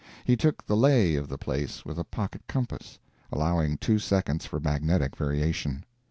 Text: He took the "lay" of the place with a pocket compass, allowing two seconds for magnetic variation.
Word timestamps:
He 0.23 0.35
took 0.35 0.65
the 0.65 0.75
"lay" 0.75 1.13
of 1.13 1.27
the 1.29 1.37
place 1.37 1.85
with 1.85 1.99
a 1.99 2.03
pocket 2.03 2.41
compass, 2.47 2.97
allowing 3.31 3.77
two 3.77 3.99
seconds 3.99 4.47
for 4.47 4.59
magnetic 4.59 5.15
variation. 5.15 5.85